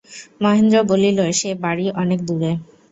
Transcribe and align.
মহেন্দ্র 0.43 0.77
বলিল, 0.89 1.19
সে 1.39 1.49
বাড়ি 1.63 1.85
অনেক 2.01 2.19
দূরে। 2.27 2.51